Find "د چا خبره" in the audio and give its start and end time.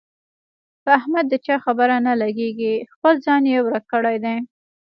1.29-1.95